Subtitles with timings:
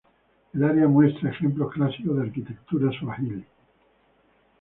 [0.55, 3.45] El área muestra ejemplos clásicos de arquitectura swahili.